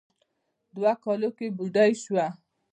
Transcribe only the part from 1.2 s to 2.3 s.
کې بوډۍ سوه.